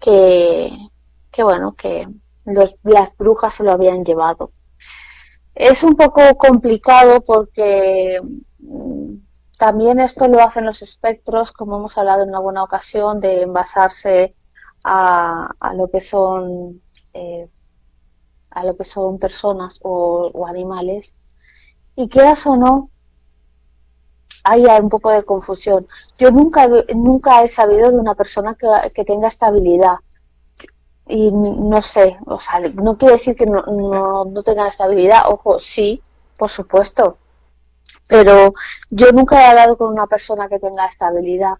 [0.00, 0.70] que,
[1.30, 2.08] que bueno, que
[2.44, 4.52] los, las brujas se lo habían llevado.
[5.54, 8.20] Es un poco complicado porque
[8.58, 9.14] mm,
[9.58, 14.34] también esto lo hacen los espectros, como hemos hablado en alguna ocasión, de envasarse
[14.84, 16.82] a, a lo que son
[17.14, 17.48] eh,
[18.50, 21.14] a lo que son personas o, o animales.
[21.96, 22.90] Y quieras o no,
[24.44, 25.86] haya un poco de confusión.
[26.18, 29.96] Yo nunca, nunca he sabido de una persona que, tenga estabilidad.
[31.06, 35.58] Y no sé, o sea, no quiere decir que no, no, no tengan estabilidad, ojo,
[35.58, 36.02] sí,
[36.38, 37.18] por supuesto,
[38.08, 38.54] pero
[38.90, 41.54] yo nunca he hablado con una persona que tenga estabilidad.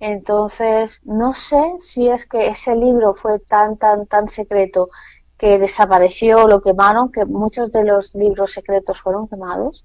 [0.00, 4.90] Entonces, no sé si es que ese libro fue tan, tan, tan secreto
[5.36, 9.84] que desapareció, lo quemaron, que muchos de los libros secretos fueron quemados,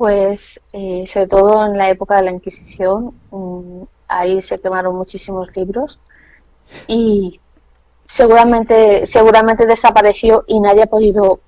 [0.00, 5.54] pues eh, sobre todo en la época de la Inquisición, mm, ahí se quemaron muchísimos
[5.54, 6.00] libros
[6.86, 7.38] y
[8.08, 11.40] seguramente, seguramente desapareció y nadie ha podido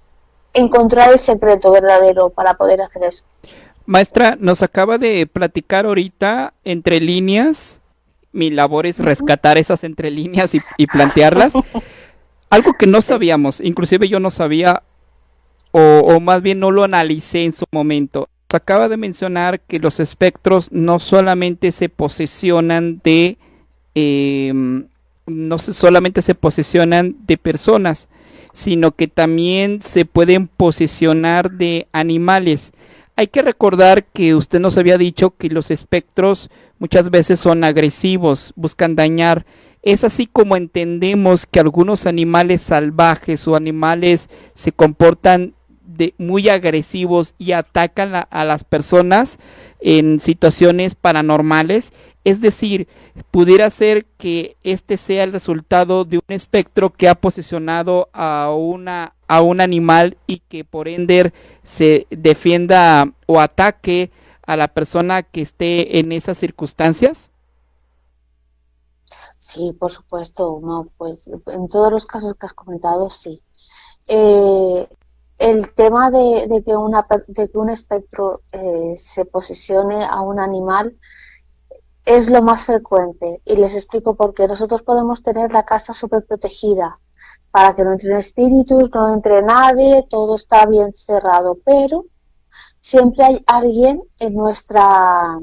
[0.52, 3.24] encontrar el secreto verdadero para poder hacer eso.
[3.86, 7.80] Maestra, nos acaba de platicar ahorita entre líneas.
[8.32, 11.54] Mi labor es rescatar esas entre líneas y, plantearlas.
[12.50, 14.82] Algo que no sabíamos, inclusive yo no sabía,
[15.70, 18.28] o, más bien no lo analicé en su momento.
[18.54, 23.36] Acaba de mencionar que los espectros no solamente se posesionan de,
[23.94, 24.86] em,
[25.26, 28.08] no solamente se posesionan de personas,
[28.52, 32.72] sino que también se pueden posesionar de animales.
[33.16, 38.52] Hay que recordar que usted nos había dicho que los espectros muchas veces son agresivos,
[38.56, 39.44] buscan dañar.
[39.82, 45.54] Es así como entendemos que algunos animales salvajes o animales se comportan
[45.96, 49.38] de muy agresivos y atacan a las personas
[49.80, 51.92] en situaciones paranormales.
[52.24, 52.88] Es decir,
[53.30, 59.14] pudiera ser que este sea el resultado de un espectro que ha posicionado a una
[59.32, 61.32] a un animal y que por ende
[61.64, 64.10] se defienda o ataque
[64.46, 67.30] a la persona que esté en esas circunstancias?
[69.38, 73.42] Sí, por supuesto, no, pues en todos los casos que has comentado, sí.
[74.06, 74.86] Eh,
[75.38, 80.96] el tema de, que una, de que un espectro eh, se posicione a un animal
[82.04, 84.46] es lo más frecuente y les explico por qué.
[84.48, 86.98] Nosotros podemos tener la casa súper protegida,
[87.52, 92.06] para que no entren espíritus, no entre nadie, todo está bien cerrado, pero
[92.80, 95.38] siempre hay alguien en nuestra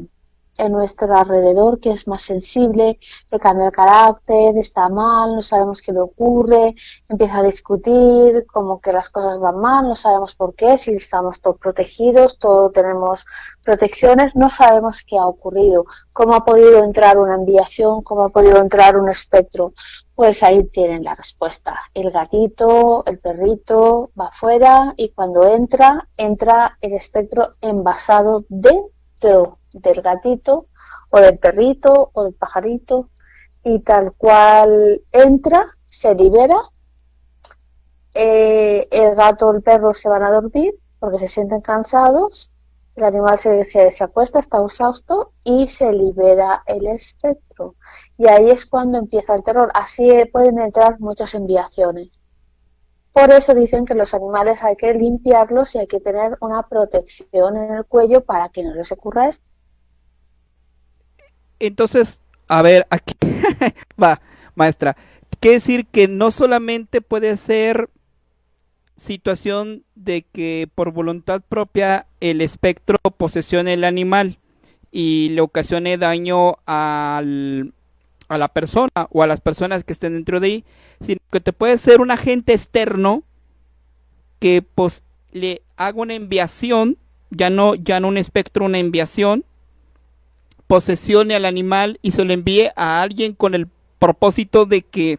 [0.60, 5.82] en nuestro alrededor que es más sensible, que cambia el carácter, está mal, no sabemos
[5.82, 6.76] qué le ocurre,
[7.08, 11.39] empieza a discutir, como que las cosas van mal, no sabemos por qué, si estamos
[11.39, 13.26] todos protegidos, todos tenemos
[13.63, 18.62] protecciones, no sabemos qué ha ocurrido, cómo ha podido entrar una enviación, cómo ha podido
[18.62, 19.74] entrar un espectro.
[20.13, 21.80] Pues ahí tienen la respuesta.
[21.93, 30.01] El gatito, el perrito va afuera y cuando entra, entra el espectro envasado dentro del
[30.01, 30.67] gatito
[31.10, 33.10] o del perrito o del pajarito
[33.63, 36.60] y tal cual entra, se libera,
[38.13, 42.51] eh, el gato o el perro se van a dormir porque se sienten cansados,
[42.95, 44.10] el animal se, se, está
[44.65, 47.76] exhausto y se libera el espectro.
[48.17, 49.72] Y ahí es cuando empieza el terror.
[49.74, 52.09] Así pueden entrar muchas enviaciones.
[53.13, 57.57] Por eso dicen que los animales hay que limpiarlos y hay que tener una protección
[57.57, 59.45] en el cuello para que no les ocurra esto.
[61.60, 63.14] Entonces, a ver, aquí
[64.01, 64.22] va,
[64.55, 64.95] maestra.
[65.39, 67.89] Quiere decir que no solamente puede ser
[68.95, 74.38] situación de que por voluntad propia el espectro posesione el animal
[74.91, 77.74] y le ocasione daño al,
[78.28, 80.66] a la persona o a las personas que estén dentro de ahí,
[80.99, 83.24] sino que te puede ser un agente externo
[84.39, 86.97] que pues, le haga una enviación,
[87.30, 89.45] ya no, ya no un espectro, una enviación,
[90.70, 93.67] posesione al animal y se lo envíe a alguien con el
[93.97, 95.17] propósito de que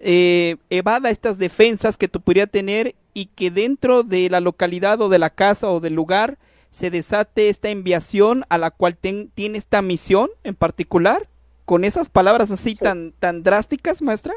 [0.00, 5.08] eh, evada estas defensas que tú podría tener y que dentro de la localidad o
[5.08, 6.38] de la casa o del lugar
[6.72, 11.28] se desate esta enviación a la cual tiene esta misión en particular
[11.64, 14.34] con esas palabras así tan tan drásticas maestra.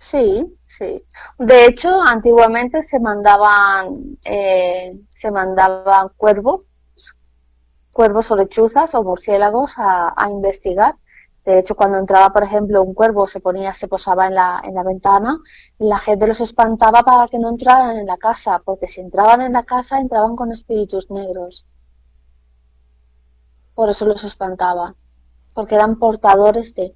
[0.00, 1.04] Sí sí.
[1.38, 6.62] De hecho antiguamente se mandaban eh, se mandaban cuervos
[7.92, 10.96] cuervos o lechuzas o murciélagos a, investigar.
[11.44, 14.74] De hecho, cuando entraba, por ejemplo, un cuervo, se ponía, se posaba en la, en
[14.74, 15.38] la ventana,
[15.78, 19.54] la gente los espantaba para que no entraran en la casa, porque si entraban en
[19.54, 21.64] la casa, entraban con espíritus negros.
[23.74, 24.94] Por eso los espantaba,
[25.54, 26.94] porque eran portadores de...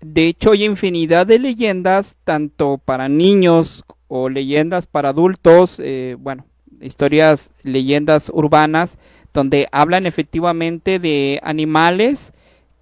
[0.00, 6.46] De hecho, hay infinidad de leyendas, tanto para niños o leyendas para adultos, eh, bueno,
[6.80, 8.98] historias, leyendas urbanas,
[9.36, 12.32] donde hablan efectivamente de animales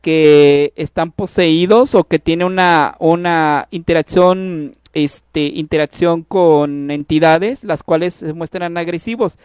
[0.01, 8.15] que están poseídos o que tienen una, una interacción, este, interacción con entidades, las cuales
[8.15, 9.39] se muestran agresivos.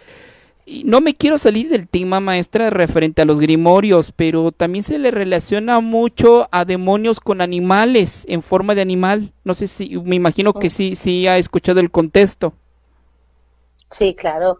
[0.86, 5.12] no me quiero salir del tema, maestra, referente a los grimorios, pero también se le
[5.12, 9.34] relaciona mucho a demonios con animales, en forma de animal.
[9.43, 12.53] No sé si, me imagino que sí, sí ha escuchado el contexto.
[13.89, 14.60] Sí, claro.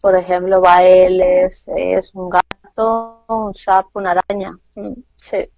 [0.00, 4.58] Por ejemplo, Bael es, es un gato, un sapo, una araña.
[4.76, 5.48] Mm, sí.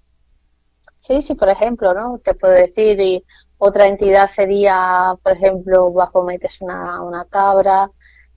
[0.97, 2.19] Sí, sí, por ejemplo, ¿no?
[2.19, 3.25] Te puedo decir, y
[3.59, 7.91] otra entidad sería, por ejemplo, bajo es una, una cabra,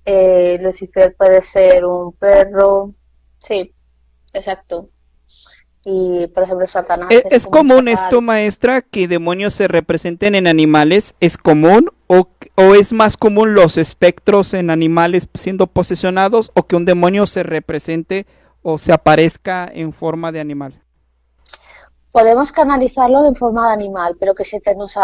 [0.06, 2.94] eh, Lucifer puede ser un perro,
[3.38, 3.74] sí,
[4.34, 4.90] exacto.
[5.86, 7.10] Y por ejemplo, Satanás.
[7.12, 11.16] ¿Es, es común esto, maestra, que demonios se representen en animales?
[11.20, 16.76] ¿Es común o, o es más común los espectros en animales siendo posesionados o que
[16.76, 18.26] un demonio se represente
[18.62, 20.84] o se aparezca en forma de animal?
[22.14, 24.62] podemos canalizarlo en forma de animal, pero que se,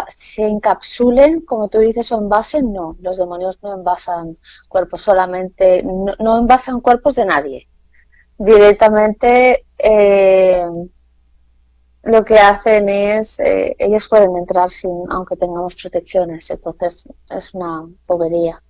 [0.10, 2.96] se encapsulen, como tú dices, o envasen, no.
[3.02, 4.38] Los demonios no envasan
[4.70, 7.69] cuerpos solamente, no, envasan cuerpos de nadie.
[8.40, 10.66] Directamente eh,
[12.04, 17.88] lo que hacen es, eh, ellos pueden entrar sin, aunque tengamos protecciones, entonces es una
[18.08, 18.64] bobería.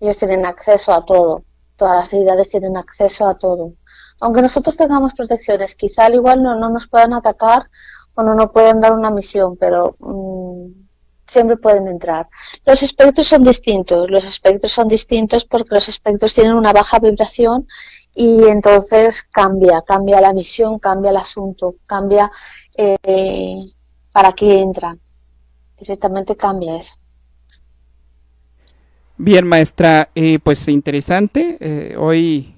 [0.00, 1.44] Ellos tienen acceso a todo,
[1.76, 3.72] todas las deidades tienen acceso a todo
[4.20, 7.68] aunque nosotros tengamos protecciones, quizá al igual no, no nos puedan atacar
[8.16, 10.70] o no nos puedan dar una misión, pero mm,
[11.26, 12.28] siempre pueden entrar.
[12.64, 17.66] Los espectros son distintos, los espectros son distintos porque los espectros tienen una baja vibración
[18.14, 22.30] y entonces cambia, cambia la misión, cambia el asunto, cambia
[22.76, 23.58] eh,
[24.12, 25.00] para qué entran.
[25.78, 26.94] Directamente cambia eso.
[29.16, 31.56] Bien, maestra, eh, pues interesante.
[31.60, 32.54] Eh, hoy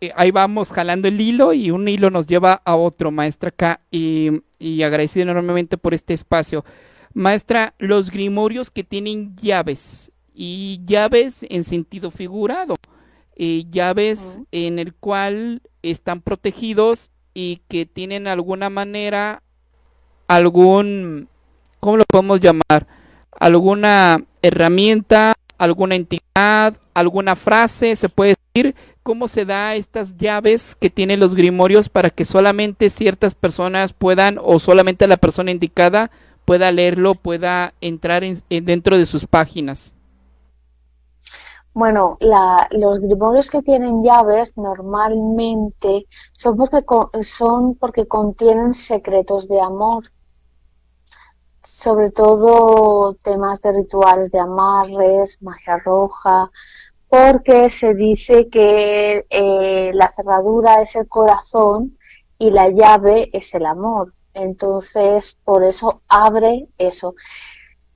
[0.00, 3.80] eh, ahí vamos jalando el hilo y un hilo nos lleva a otro, maestra acá,
[3.90, 4.42] y,
[4.82, 6.64] agradecido enormemente por este espacio.
[7.12, 12.76] Maestra, los grimorios que tienen llaves, y llaves en sentido figurado,
[13.42, 19.42] eh, llaves en el cual están protegidos y que tienen alguna manera
[20.28, 21.26] algún,
[21.80, 22.86] ¿cómo lo podemos llamar?
[23.32, 30.90] Alguna herramienta, alguna entidad, alguna frase, se puede decir, cómo se da estas llaves que
[30.90, 36.10] tienen los grimorios para que solamente ciertas personas puedan o solamente la persona indicada
[36.44, 39.94] pueda leerlo, pueda entrar en, dentro de sus páginas.
[41.72, 42.18] Bueno,
[42.70, 46.84] los grimorios que tienen llaves normalmente son porque,
[47.22, 50.10] son porque contienen secretos de amor,
[51.62, 56.50] sobre todo temas de rituales de amarres, magia roja,
[57.08, 61.98] porque se dice que eh, la cerradura es el corazón
[62.38, 64.14] y la llave es el amor.
[64.34, 67.14] Entonces, por eso abre eso,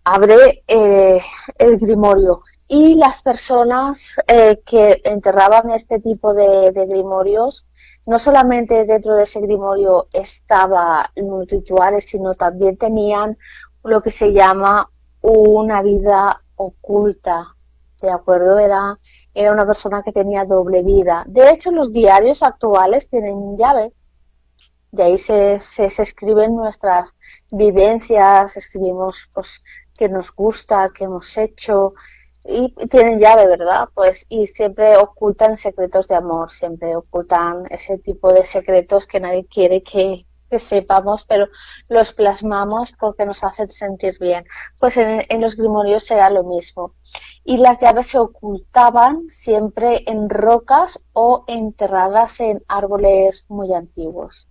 [0.04, 1.20] abre eh,
[1.58, 2.42] el grimorio.
[2.66, 7.66] Y las personas eh, que enterraban este tipo de, grimorios,
[8.06, 13.36] no solamente dentro de ese grimorio estaba los rituales, sino también tenían
[13.82, 14.90] lo que se llama
[15.20, 17.54] una vida oculta,
[18.00, 18.58] ¿de acuerdo?
[18.58, 18.98] Era,
[19.34, 21.24] era una persona que tenía doble vida.
[21.26, 23.92] De hecho, los diarios actuales tienen llave.
[24.90, 27.16] De ahí se, se, escriben nuestras
[27.50, 29.62] vivencias, escribimos pues
[29.98, 31.94] que nos gusta, que hemos hecho,
[32.44, 33.88] y tienen llave, ¿verdad?
[33.94, 39.46] Pues y siempre ocultan secretos de amor, siempre ocultan ese tipo de secretos que nadie
[39.46, 41.48] quiere que, que sepamos, pero
[41.88, 44.44] los plasmamos porque nos hacen sentir bien.
[44.78, 46.94] Pues en, en los grimorios será lo mismo
[47.44, 54.48] y las llaves se ocultaban siempre en rocas o enterradas en árboles muy antiguos.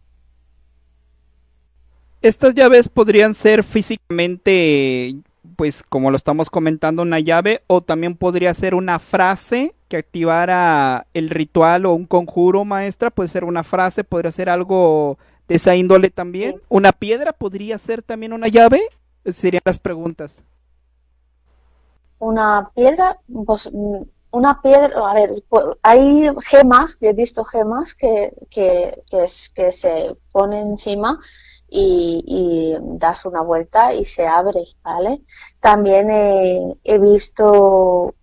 [2.22, 5.16] Estas llaves podrían ser físicamente,
[5.56, 11.08] pues como lo estamos comentando, una llave o también podría ser una frase que activara
[11.14, 15.18] el ritual o un conjuro maestra, puede ser una frase, podría ser algo
[15.48, 16.62] de esa índole también.
[16.70, 18.82] ¿Una piedra podría ser también una llave?
[19.26, 20.44] Serían las preguntas
[22.24, 23.70] una piedra, pues
[24.32, 25.32] una piedra, a ver,
[25.84, 29.04] hay gemas, yo he visto gemas que, que,
[29.54, 31.20] que, se ponen encima
[31.74, 35.21] y, das una vuelta y se abre, ¿vale?
[35.59, 38.15] También he, visto,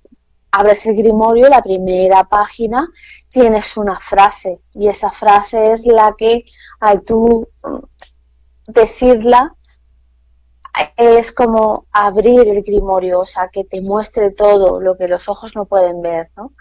[0.52, 2.88] abres el grimorio, la primera página,
[3.28, 6.44] tienes una frase y esa frase es la que
[6.80, 7.48] al tú
[8.68, 9.54] decirla
[10.96, 15.56] es como abrir el grimorio, o sea, que te muestre todo lo que los ojos
[15.56, 16.52] no pueden ver, ¿no?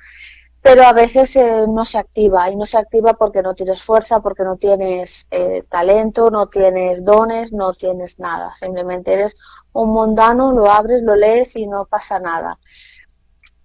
[0.61, 4.19] Pero a veces eh, no se activa y no se activa porque no tienes fuerza,
[4.19, 8.53] porque no tienes eh, talento, no tienes dones, no tienes nada.
[8.55, 9.35] Simplemente eres
[9.71, 12.59] un mundano, lo abres, lo lees y no pasa nada.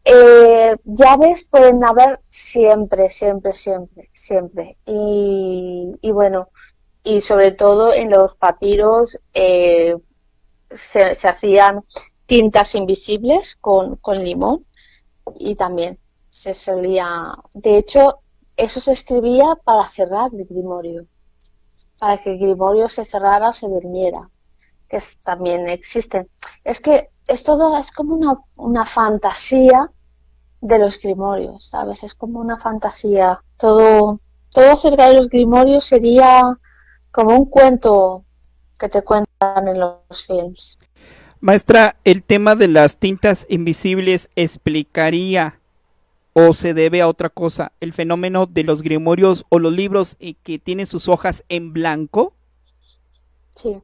[0.04, 4.76] Eh, llaves pueden haber siempre, siempre, siempre, siempre.
[4.86, 6.50] Y, bueno,
[7.02, 9.96] y sobre todo en los papiros eh,
[10.70, 11.84] se, hacían
[12.26, 14.64] tintas invisibles con limón
[15.38, 15.98] y también
[16.34, 18.18] se solía, de hecho,
[18.56, 21.06] eso se escribía para cerrar el grimorio,
[22.00, 24.28] para que el grimorio se cerrara o se durmiera,
[24.88, 26.28] que también existen.
[26.64, 29.92] Es que es todo, es como una, una fantasía
[30.60, 32.02] de los grimorios, ¿sabes?
[32.02, 33.40] Es como una fantasía.
[33.56, 34.18] Todo,
[34.50, 36.42] todo acerca de los grimorios sería
[37.12, 38.24] como un cuento
[38.76, 40.80] que te cuentan en los films.
[41.38, 45.60] Maestra, el tema de las tintas invisibles explicaría
[46.34, 50.34] o se debe a otra cosa, el fenómeno de los grimorios o los libros eh,
[50.42, 52.34] que tienen sus hojas en blanco?
[53.54, 53.80] Sí,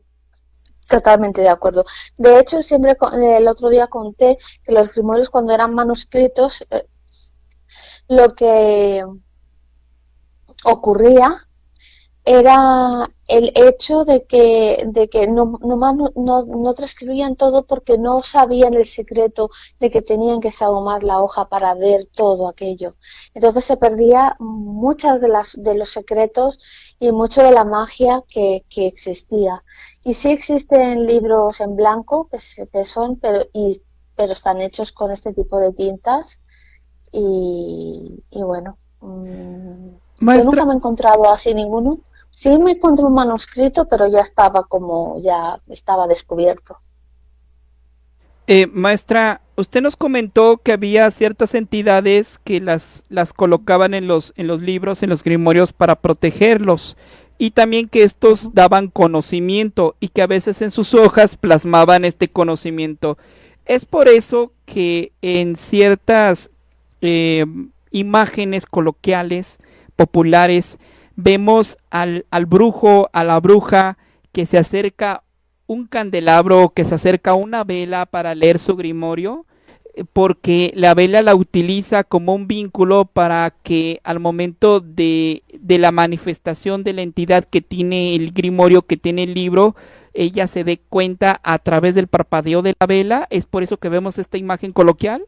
[0.89, 1.85] totalmente de acuerdo.
[2.19, 6.87] De hecho, siempre el otro día conté que los grimorios cuando eran manuscritos, eh,
[8.09, 9.05] lo que
[10.65, 11.31] ocurría
[12.25, 18.75] era el hecho de que, de que no, no, no, transcribían todo porque no sabían
[18.75, 22.97] el secreto de que tenían que sahumar la hoja para ver todo aquello.
[23.35, 26.59] Entonces se perdía muchas de, las, de los secretos
[26.99, 29.65] y mucho de la magia que, que existía.
[30.05, 33.81] Y sí existen libros en blanco que, que son, pero, y,
[34.15, 36.41] pero están hechos con este tipo de tintas
[37.13, 38.77] y, y bueno.
[39.01, 39.91] Mm,
[40.21, 42.01] yo nunca me he encontrado así ninguno.
[42.31, 46.79] Sí me encontré un manuscrito, pero ya estaba como, ya estaba descubierto.
[48.47, 54.33] Eh, maestra, usted nos comentó que había ciertas entidades que las, las colocaban en los,
[54.37, 56.97] en los libros, en los grimorios para protegerlos
[57.39, 62.29] y también que estos daban conocimiento y que a veces en sus hojas plasmaban este
[62.29, 63.17] conocimiento.
[63.65, 66.51] Es por eso que en ciertas
[67.01, 67.47] eh,
[67.93, 69.59] imágenes coloquiales,
[69.97, 70.79] populares,
[71.17, 73.99] vemos al, al brujo, a la bruja,
[74.33, 75.23] que se acerca
[75.67, 79.47] un candelabro, que se acerca una vela para leer su grimorio,
[79.95, 85.79] eh, porque la vela la utiliza como un vínculo para que al momento de, de,
[85.79, 89.77] la manifestación de la entidad que tiene el grimorio, que tiene el libro,
[90.13, 93.27] ella se dé cuenta a través del parpadeo de la vela.
[93.31, 95.27] Es por eso que vemos esta imagen coloquial.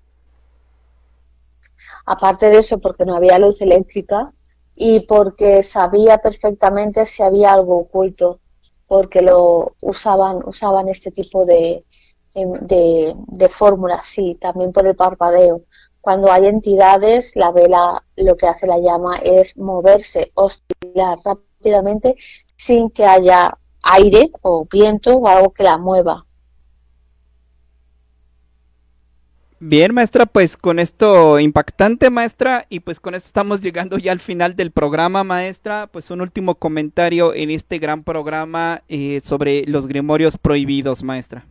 [2.04, 4.32] Aparte de eso, porque no había luz eléctrica,
[4.74, 8.40] y porque sabía perfectamente si había algo oculto,
[8.86, 11.84] porque lo usaban, usaban este tipo de,
[12.34, 15.62] de, de fórmulas, sí, también por el parpadeo.
[16.00, 22.16] Cuando hay entidades, la vela lo que hace la llama es moverse, oscilar rápidamente
[22.56, 26.26] sin que haya aire o viento o algo que la mueva.
[29.64, 34.18] Bien, maestra, pues con esto impactante, maestra, y pues con esto estamos llegando ya al
[34.18, 35.86] final del programa, maestra.
[35.86, 41.46] Pues un último comentario en este gran programa eh, sobre los grimorios prohibidos, maestra.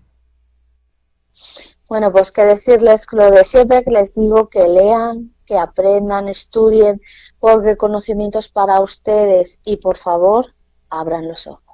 [1.88, 7.00] Bueno, pues que decirles lo de siempre que les digo que lean, que aprendan, estudien,
[7.40, 10.54] porque conocimientos para ustedes y por favor,
[10.90, 11.71] abran los ojos.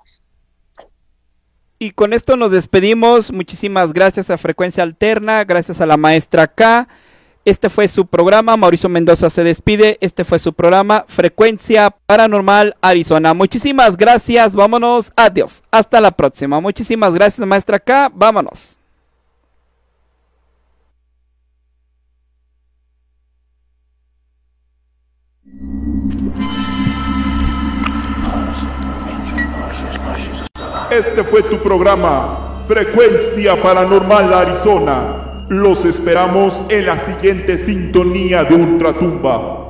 [1.80, 3.32] Y con esto nos despedimos.
[3.32, 6.88] Muchísimas gracias a Frecuencia Alterna, gracias a la maestra K.
[7.46, 8.58] Este fue su programa.
[8.58, 9.98] Mauricio Mendoza se despide.
[10.02, 13.34] Este fue su programa Frecuencia Paranormal Arizona.
[13.34, 14.54] Muchísimas gracias.
[14.54, 15.14] Vámonos.
[15.16, 15.64] Adiós.
[15.72, 16.60] Hasta la próxima.
[16.60, 18.12] Muchísimas gracias, maestra K.
[18.14, 18.78] Vámonos.
[30.90, 35.44] Este fue tu programa, Frecuencia Paranormal Arizona.
[35.50, 39.67] Los esperamos en la siguiente sintonía de Ultratumba.